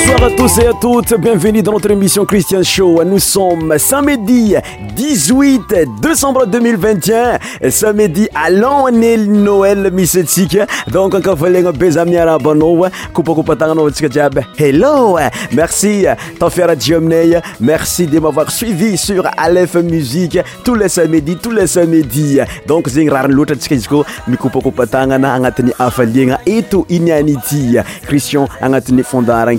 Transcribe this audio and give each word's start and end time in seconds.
soir 0.00 0.24
atous 0.24 0.58
et 0.58 0.66
atoutes 0.66 1.14
bienvenue 1.18 1.62
dans 1.62 1.72
notre 1.72 1.90
émission 1.90 2.26
christian 2.26 2.62
show 2.62 3.02
nos 3.02 3.18
sommes 3.18 3.72
samedi 3.78 4.54
8 4.98 5.60
décembre 6.02 6.46
2021 6.46 7.38
samedi 7.70 8.28
allonne 8.34 9.32
noël 9.42 9.90
mistsika 9.92 10.66
donc 10.88 11.18
kafalina 11.22 11.72
bezamiaraabanao 11.72 12.86
koupakoupatanaa 13.14 13.80
antsika 13.86 14.08
jiaby 14.08 14.40
hello 14.58 15.18
merci 15.52 16.04
tafiaraji 16.38 16.94
aminay 16.94 17.40
merci 17.60 18.06
de 18.06 18.18
mavoir 18.18 18.50
suivi 18.50 18.98
sur 18.98 19.24
lf 19.50 19.74
musiqe 19.76 20.40
tousle 20.64 20.90
samedi 20.90 21.36
toule 21.36 21.66
samedi 21.66 22.38
donc 22.66 22.88
zegny 22.88 23.08
rariyloatra 23.10 23.56
antsika 23.56 23.74
izy 23.74 23.88
ko 23.88 24.04
mikoupakoupatagnana 24.28 25.34
agnatin'ny 25.34 25.72
afaliana 25.78 26.38
eto 26.44 26.84
inianiti 26.90 27.78
crisian 28.06 28.46
anati'ny 28.60 29.02
fondrn 29.02 29.58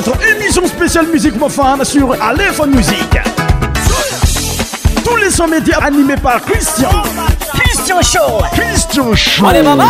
votre 0.00 0.28
émission 0.28 0.66
spéciale 0.66 1.06
Musique 1.10 1.34
mofane 1.36 1.82
sur 1.84 2.20
Aléphone 2.22 2.74
Musique. 2.74 3.16
Tous 5.02 5.16
les 5.16 5.30
100 5.30 5.48
médias 5.48 5.78
animés 5.78 6.16
par 6.22 6.42
Christian. 6.42 6.90
Christian 7.58 8.02
Show. 8.02 8.44
Christian 8.54 9.14
Show. 9.14 9.46
Allez, 9.46 9.62
maman! 9.62 9.86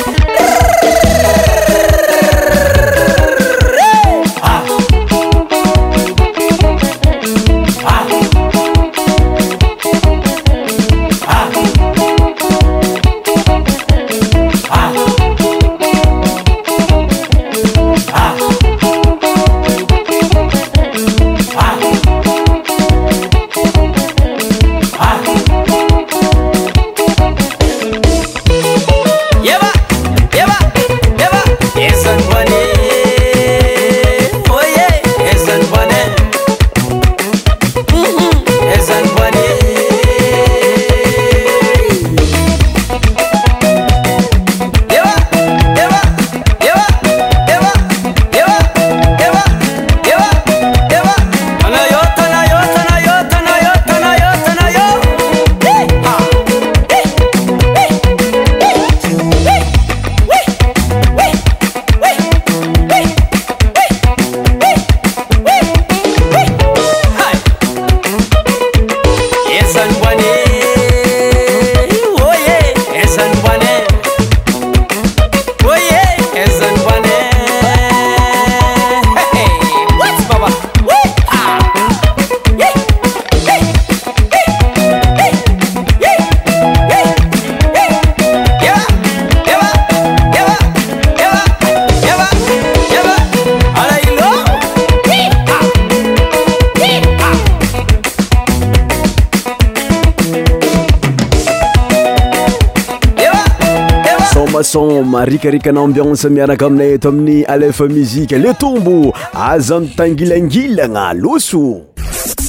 somrikarikana 104.73 105.79
ambianse 105.85 106.27
miaraka 106.33 106.65
amina 106.65 106.83
eto 106.95 107.09
amin'ny 107.09 107.45
alefa 107.53 107.85
muzike 107.87 108.37
le 108.43 108.53
tombo 108.53 109.13
aza 109.33 109.75
amitangilangilagna 109.75 111.13
loso 111.13 111.85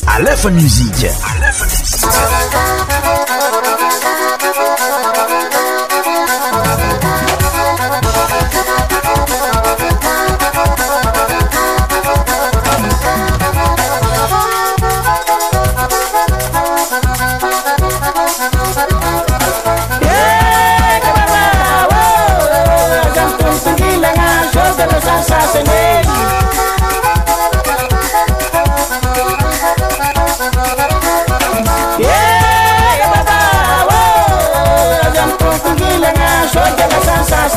alefa 0.08 0.48
musika 0.50 1.10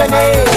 Money. 0.10 0.57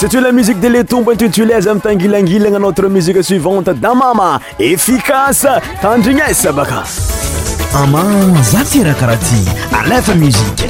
satu 0.00 0.18
la 0.18 0.32
musique 0.32 0.58
de 0.60 0.68
le 0.68 0.82
tomba 0.82 1.12
antituleza 1.12 1.72
amitangilangilagna 1.72 2.58
notre 2.58 2.86
musique 2.88 3.22
suivante 3.22 3.68
damama 3.74 4.40
efficace 4.58 5.60
tandrignesa 5.82 6.52
bakaf 6.52 6.90
ama 7.82 8.02
za 8.50 8.64
tira 8.70 8.94
karaha 8.94 9.20
ty 9.28 9.38
aleta 9.78 10.14
musiqe 10.14 10.69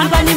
Abana 0.00 0.29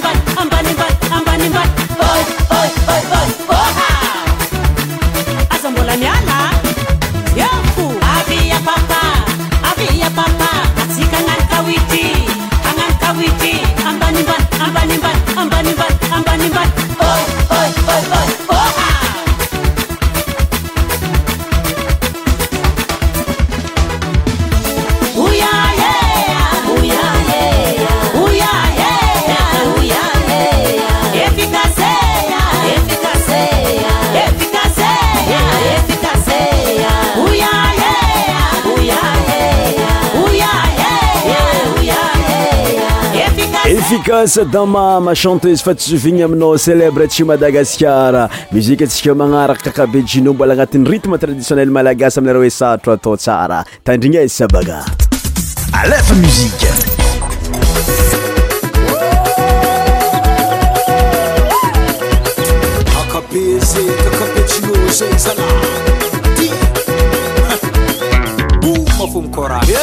sa 44.28 44.44
damama 44.46 45.12
chantese 45.14 45.62
fa 45.62 45.74
tsisovigny 45.76 46.24
aminao 46.24 46.58
célebre 46.58 47.08
ty 47.08 47.24
madagaskar 47.26 48.30
muzika 48.52 48.86
atsika 48.86 49.14
magnaraka 49.14 49.68
kakabe 49.70 50.00
jino 50.08 50.32
mbola 50.32 50.54
agnatin'ny 50.54 50.88
rythme 50.88 51.18
traditionnel 51.20 51.68
malagasy 51.70 52.20
amiara 52.20 52.40
oesatro 52.40 52.94
atao 52.94 53.18
tsara 53.18 53.64
tandrigna 53.84 54.22
izy 54.22 54.34
e, 54.34 54.48
sabaga 54.48 54.86
aa 55.76 56.14
musik 56.16 56.62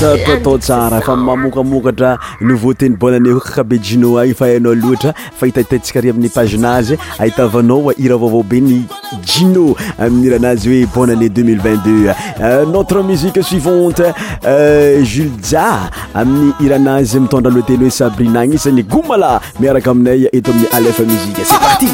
tasar 0.00 1.02
fa 1.02 1.14
mamokamokatra 1.16 2.16
nouveau 2.40 2.72
teny 2.74 2.96
boneanée 2.96 3.34
kkabe 3.40 3.76
jino 3.82 4.16
any 4.18 4.32
fahaa 4.34 4.58
loatr 4.62 5.12
faitaitntsik 5.38 5.98
ri 6.00 6.08
amiy 6.14 6.30
paenazy 6.32 6.94
ahitnao 7.18 7.92
ira 7.98 8.16
vava 8.16 8.42
be 8.42 8.60
ny 8.60 8.78
jino 9.28 9.76
amiiranazy 9.98 10.68
hoe 10.70 10.86
bon 10.94 11.10
anée 11.12 11.28
2022notre 11.28 12.16
euh, 12.96 13.02
musique 13.02 13.42
suivante 13.44 14.00
euh, 14.46 15.04
julja 15.04 15.90
amin'y 16.14 16.52
irnazy 16.64 17.20
mitondra 17.20 17.52
loteny 17.52 17.84
hoe 17.84 17.90
sabrina 17.90 18.44
n 18.46 18.54
isany 18.56 18.82
gomal 18.82 19.22
miaraka 19.60 19.90
aminayetaminy 19.90 20.92
fmi 20.96 21.90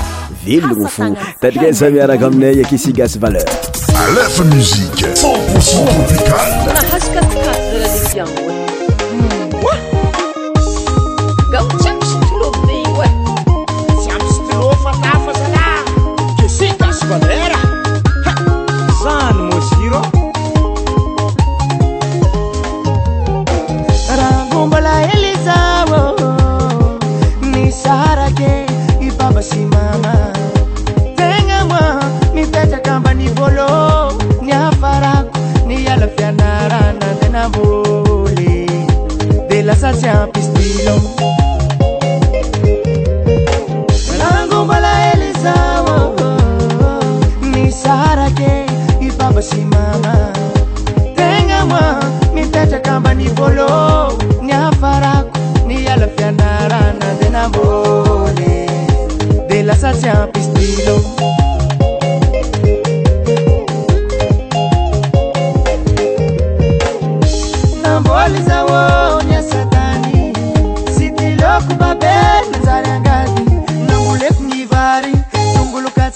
velogno 0.47 0.87
fo 0.87 1.03
tatika 1.41 1.73
samiaraka 1.73 2.29
qui 2.31 2.61
akesigasy 2.63 3.19
valeur. 3.19 3.43
Allez 3.97 4.45
musique 4.55 5.05
100 5.17 5.35
tropicale 5.85 6.53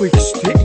quick 0.00 0.14
stick. 0.18 0.59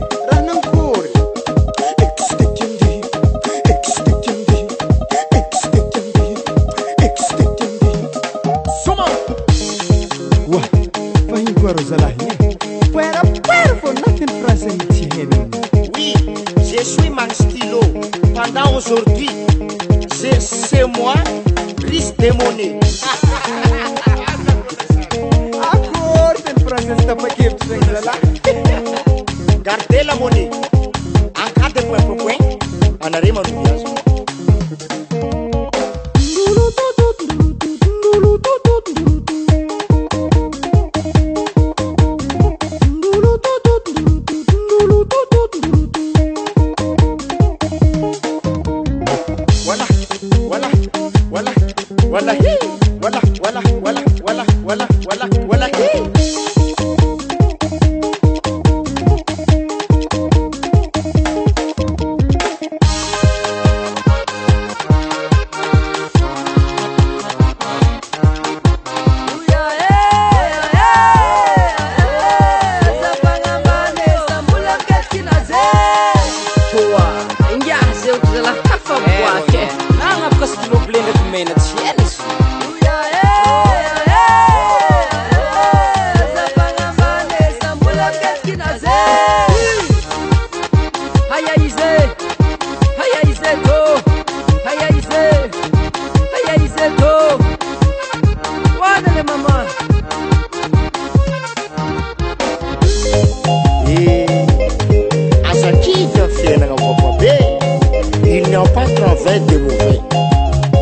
n'en 108.55 108.63
pas 108.67 108.85
travers 108.85 109.41
de 109.47 109.57
mauvais. 109.57 109.99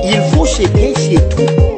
Il 0.04 0.22
faut 0.36 0.46
s'aider, 0.46 0.94
chez 0.96 1.16
tout. 1.30 1.73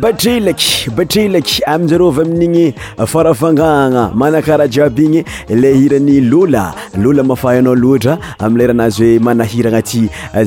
batrelaky 0.00 0.90
batrelaky 0.90 1.60
amizareo 1.66 2.10
vy 2.10 2.22
amin'igny 2.22 2.72
farafangana 3.06 4.10
manakaraha 4.14 4.68
jiaby 4.68 5.04
igny 5.04 5.22
le 5.50 5.70
hirany 5.76 6.20
lolaolamafahaaooramaazy 6.20 9.04
oemanahirna 9.04 9.82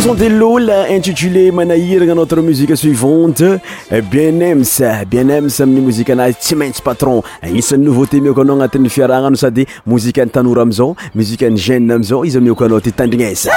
ssont 0.00 0.14
de 0.14 0.24
lola 0.26 0.86
intitulé 0.90 1.50
manahiragna 1.52 2.14
notre 2.14 2.40
musique 2.40 2.74
suivante 2.76 3.42
bienêmes 4.10 4.62
bienmes 5.06 5.48
ami'y 5.58 5.80
mozike 5.82 6.08
anazy 6.08 6.36
tsy 6.40 6.54
maintsy 6.54 6.80
patron 6.80 7.20
nisan'ny 7.44 7.84
nouveauté 7.84 8.18
mioko 8.22 8.40
anao 8.40 8.56
agnatin'ny 8.56 8.88
fiarahagnano 8.88 9.36
sady 9.36 9.66
mozike 9.86 10.18
anytanora 10.22 10.62
amizao 10.62 10.96
muzike 11.14 11.42
any 11.44 11.58
gen 11.60 11.90
amzao 11.92 12.24
izy 12.24 12.40
mioko 12.40 12.64
anao 12.64 12.80
ty 12.80 12.92
tandrinesa 12.92 13.52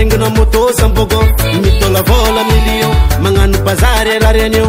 Tengo 0.00 0.16
na 0.16 0.30
moto 0.30 0.72
sa 0.78 0.88
bogo 0.88 1.20
Mito 1.62 1.88
la 1.92 2.00
vola 2.00 2.40
milyon 2.48 2.94
Mga 3.22 3.42
nupazari 3.52 4.16
la 4.18 4.32
renyo 4.32 4.64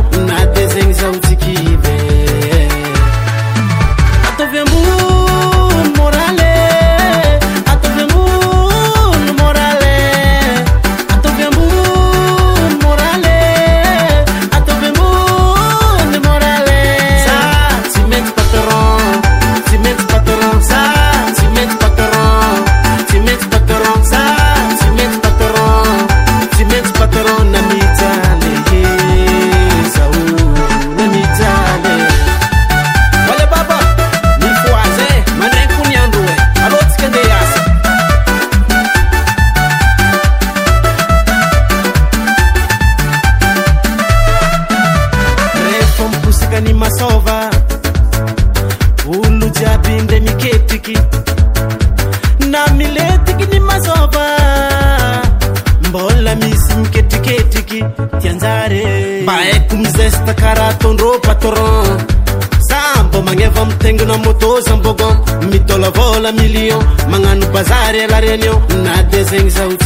things 69.31 69.55
out 69.61 69.80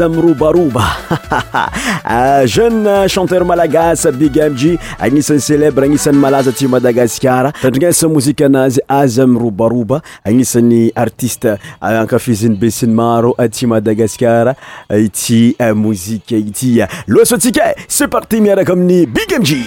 robaroba 0.00 0.84
ah, 2.04 2.44
jeune 2.46 3.06
chanteur 3.08 3.44
malagasa 3.44 4.10
bigy 4.12 4.42
amji 4.42 4.78
agnisan'ny 4.98 5.40
célebre 5.40 5.84
agnisan'ny 5.84 6.18
malaza 6.18 6.52
ti 6.52 6.66
madagaskar 6.66 7.52
tandrinasa 7.62 8.08
mozika 8.08 8.46
anazy 8.46 8.80
aza 8.88 9.22
ami 9.24 9.38
robaroba 9.38 10.02
agnisan'ny 10.24 10.90
artiste 10.96 11.58
akafiziny 11.80 12.54
ah, 12.54 12.58
besiny 12.58 12.94
maro 12.94 13.34
aty 13.38 13.64
ah, 13.64 13.68
madagaskara 13.68 14.54
ity 14.90 15.56
mozika 15.74 16.36
ity 16.36 16.80
loastsika 17.08 17.70
e 17.70 17.74
se 17.88 18.06
parti 18.08 18.40
miaraka 18.40 18.72
amin'ny 18.72 19.06
bigy 19.06 19.34
amji 19.36 19.58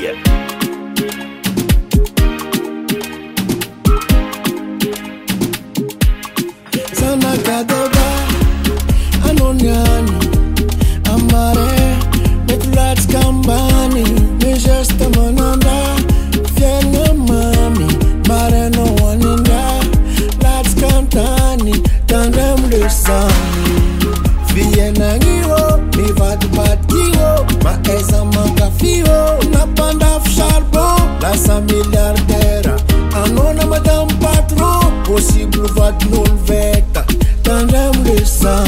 casa 31.37 31.61
miliarderă 31.67 32.75
Anona 33.13 33.63
madame 33.63 34.11
patron 34.19 34.91
Posibil 35.11 35.71
vad 35.73 35.95
non 36.11 36.37
vecta 36.45 37.05
Tandrem 37.41 37.93
lesa 38.03 38.61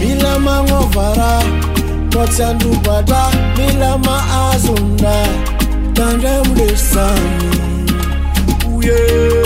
Mila 0.00 0.36
ma 0.36 0.64
ngovara 0.68 1.34
Poți 2.10 2.42
andubada 2.42 3.22
Mila 3.56 3.96
ma 4.04 4.18
azunda 4.52 5.14
Tandrem 5.92 6.44
lesa 6.56 7.08
Uye 8.76 8.86
yeah. 8.86 9.39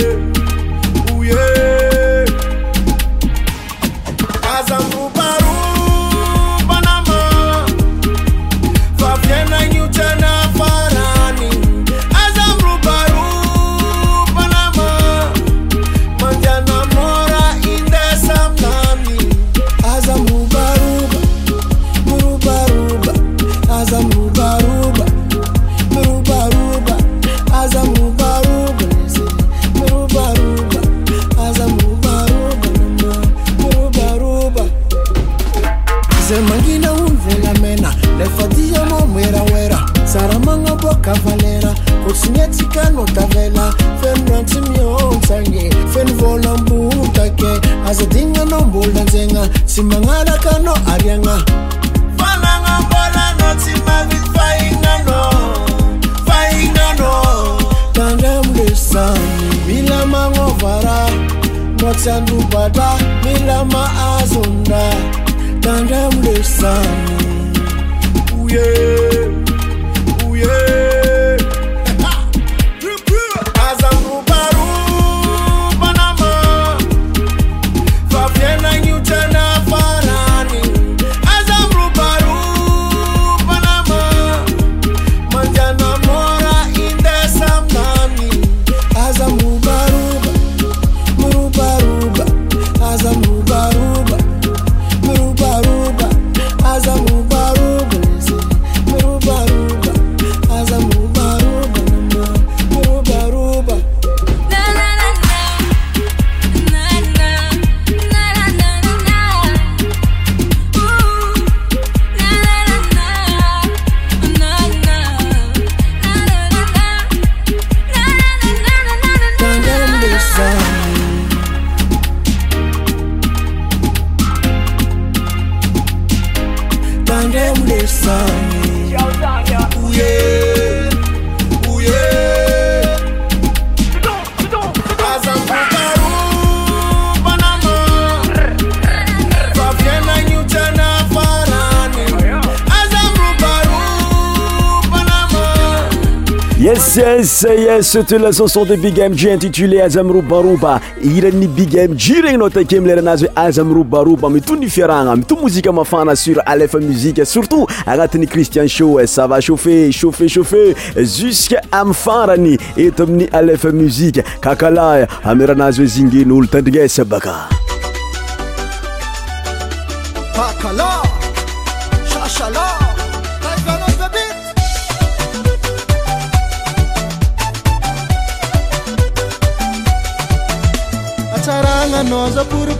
says 146.95 147.45
ste 147.81 148.17
la 148.19 148.31
chanson 148.31 148.63
de 148.65 148.75
biga 148.77 149.09
me 149.09 149.15
ju 149.17 149.29
intitulé 149.29 149.81
aza 149.83 149.99
amy 149.99 150.13
robaroba 150.13 150.79
irany 151.15 151.47
bigame 151.47 151.93
dju 151.95 152.21
regny 152.23 152.37
nao 152.39 152.49
take 152.49 152.79
milera 152.79 152.99
anazy 153.03 153.25
hoe 153.25 153.31
aza 153.35 153.61
amy 153.61 153.73
robaroba 153.73 154.29
mitonyfiarana 154.29 155.15
mitoy 155.15 155.37
mozike 155.41 155.71
mafana 155.71 156.15
sur 156.15 156.39
alefa 156.45 156.79
muzike 156.79 157.25
surtout 157.25 157.67
agnatin'ny 157.85 158.27
cristian 158.31 158.67
sho 158.67 159.05
sava 159.07 159.41
chauffeur 159.41 159.91
chaufeur 159.91 160.29
chaufeur 160.29 160.75
jusque 160.95 161.57
amifarany 161.71 162.57
eto 162.77 163.03
amin'ny 163.03 163.27
alefa 163.31 163.69
muzike 163.75 164.21
kakalay 164.39 165.03
amleranazy 165.23 165.79
hoe 165.83 165.87
zingen'olo 165.95 166.47
tandrignesy 166.47 167.01
abaka 167.01 167.33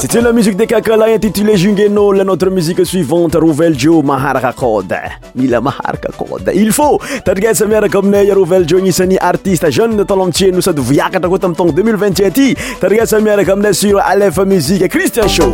cite 0.00 0.20
la 0.20 0.32
musique 0.32 0.56
dekakela 0.56 1.06
intitulé 1.08 1.56
jungeno 1.56 2.10
le 2.12 2.24
notre 2.24 2.50
musique 2.50 2.84
suivante 2.84 3.36
rouveljo 3.38 4.02
maharka 4.02 4.52
kode 4.52 4.98
nila 5.34 5.60
maharka 5.60 6.10
kode 6.18 6.52
il 6.54 6.72
faut 6.72 7.00
tarigasamire 7.24 7.88
komnai 7.88 8.28
rouvel 8.32 8.66
jo 8.66 8.80
nisani 8.80 9.16
artiste 9.18 9.70
jeunede 9.70 10.04
talomtier 10.04 10.52
nou 10.52 10.60
sade 10.62 10.80
voyakata 10.84 11.28
kôtamton 11.32 11.72
2021 11.78 12.28
aty 12.30 12.48
tarigasamièra 12.80 13.44
komne 13.48 13.72
sur 13.72 14.00
alf 14.00 14.38
musiqe 14.44 14.88
christian 14.90 15.28
show 15.28 15.52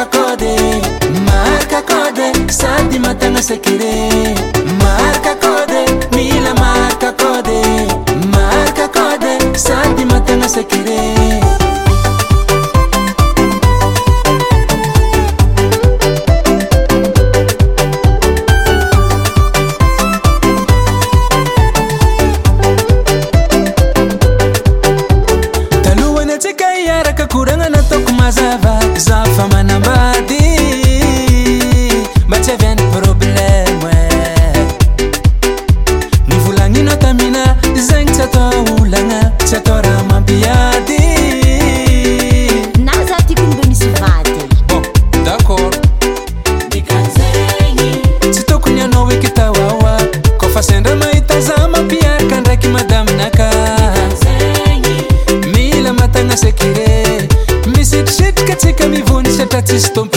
marca 0.00 0.18
kode 0.18 0.56
marca 1.28 1.82
kode 1.82 2.50
sadi 2.58 2.98
matana 2.98 3.42
sekire 3.48 4.34
marca 4.82 5.34
kode 5.42 5.84
mila 6.16 6.54
marca 6.62 7.12
kode 7.22 7.62
marca 8.34 8.86
kode 8.96 9.32
sadi 9.66 10.04
matana 10.12 10.48
sekire 10.56 11.49
estão 59.74 60.08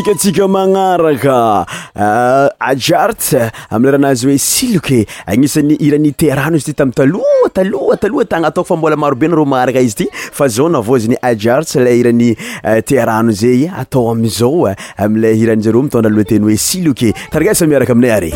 ikatsika 0.00 0.48
magnaraka 0.48 1.38
ah, 2.04 2.48
ajart 2.72 3.26
amile 3.74 3.90
rahanazy 4.00 4.24
oe 4.32 4.36
siloke 4.44 4.98
agnisany 5.32 5.76
irany 5.86 6.10
terano 6.22 6.56
izy 6.60 6.64
ty 6.70 6.74
tami 6.80 6.92
taloa 7.00 7.48
taloa 7.58 7.96
taloha 8.04 8.24
tagna 8.32 8.48
ataokofa 8.52 8.76
mbola 8.80 8.96
marobe 9.02 9.28
narô 9.30 9.44
manaraka 9.52 9.80
izy 9.86 9.94
ty 10.00 10.06
fa 10.40 10.48
zaonavao 10.56 10.98
zany 11.04 11.16
ajart 11.32 11.74
le 11.84 11.90
iran'ny 12.00 12.28
eh, 12.32 12.80
tiarano 12.88 13.32
zay 13.42 13.60
atao 13.82 14.06
amzao 14.14 14.68
eh, 14.70 14.76
amile 15.04 15.34
iran'zareo 15.44 15.82
mitondraloateny 15.90 16.44
oe 16.50 16.56
siloke 16.68 17.12
taragasa 17.32 17.66
miaraka 17.70 17.92
aminay 17.96 18.12
ary 18.18 18.32
a 18.32 18.34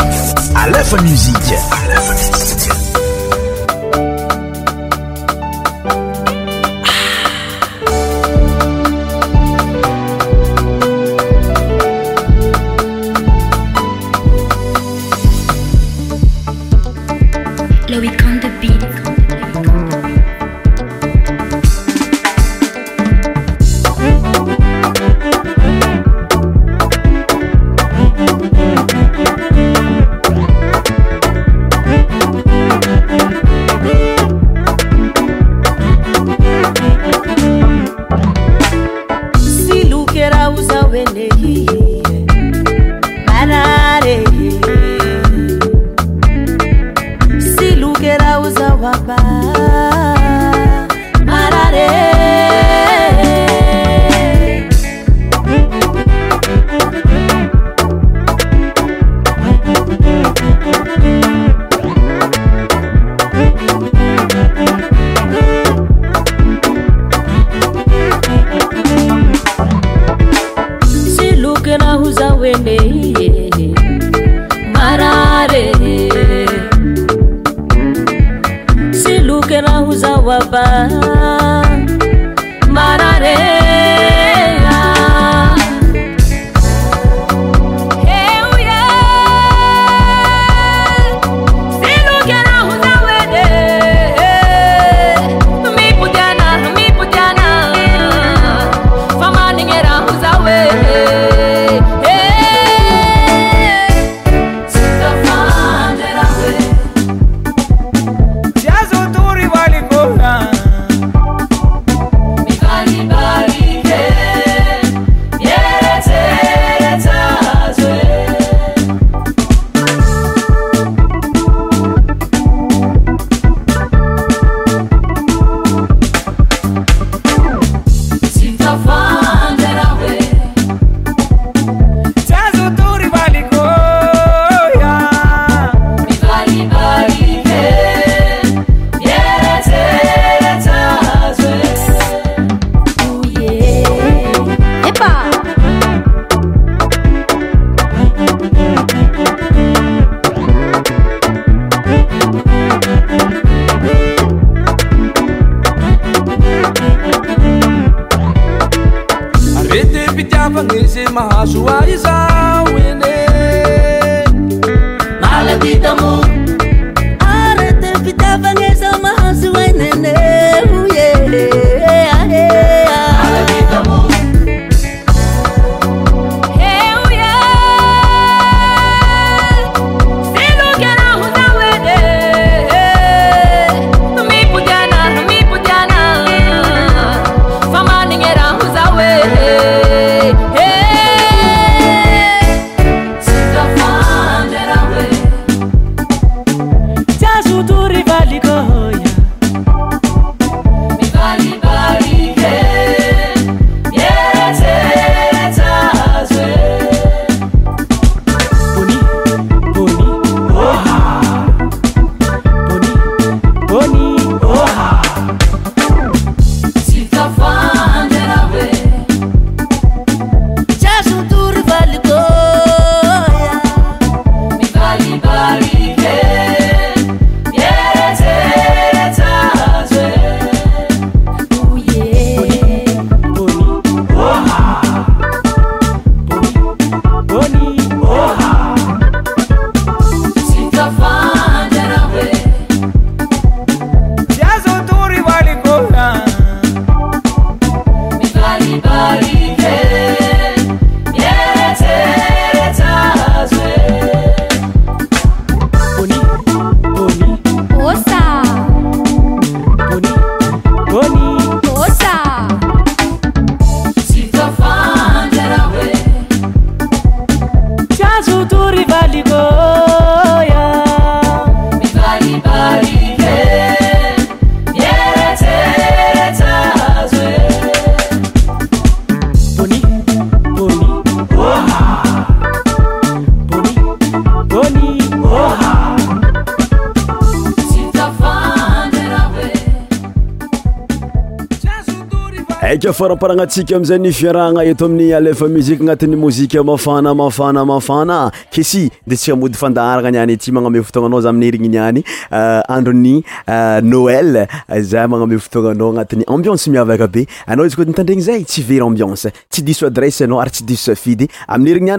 faparagna 293.11 293.47
tsika 293.47 293.77
amzay 293.77 293.99
ny 294.01 294.11
fiarahgna 294.13 294.65
eto 294.65 294.85
amin'ny 294.87 295.13
alefa 295.15 295.47
muziky 295.49 295.77
agnatin'ny 295.83 296.17
mozika 296.17 296.63
mafana 296.65 297.13
mafana 297.15 297.65
mafana 297.65 298.31
kesy 298.53 298.91
desimodyfadaranaayyneotonaoan 299.07 300.85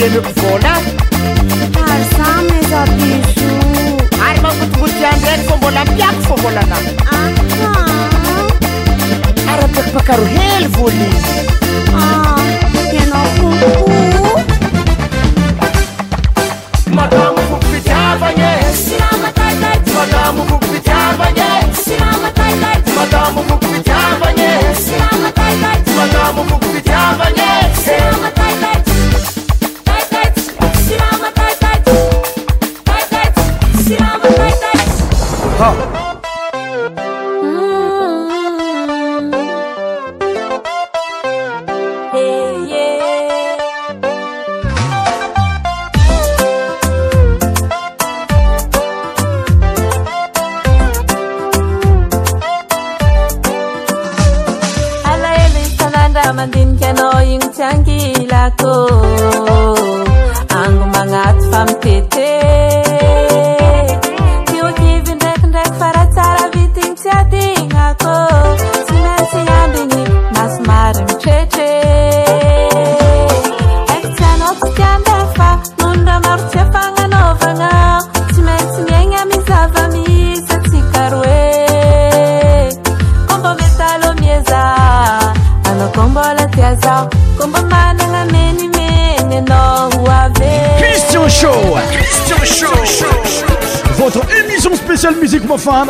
Before 0.00 0.60
now. 0.60 0.77